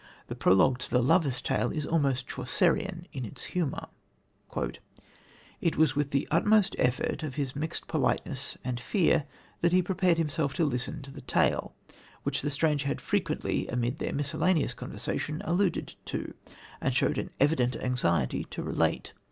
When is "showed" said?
16.95-17.19